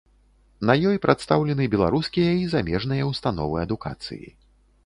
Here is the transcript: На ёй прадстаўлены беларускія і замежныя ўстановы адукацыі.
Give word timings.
На 0.69 0.75
ёй 0.91 0.97
прадстаўлены 1.03 1.67
беларускія 1.75 2.31
і 2.39 2.49
замежныя 2.55 3.03
ўстановы 3.11 3.55
адукацыі. 3.69 4.27